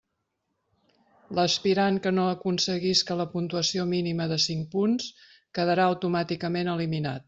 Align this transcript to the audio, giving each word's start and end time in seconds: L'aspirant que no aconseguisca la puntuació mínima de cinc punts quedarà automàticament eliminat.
L'aspirant 1.39 1.99
que 2.07 2.13
no 2.21 2.25
aconseguisca 2.31 3.19
la 3.21 3.29
puntuació 3.37 3.87
mínima 3.95 4.29
de 4.35 4.43
cinc 4.49 4.69
punts 4.77 5.15
quedarà 5.59 5.91
automàticament 5.93 6.79
eliminat. 6.79 7.19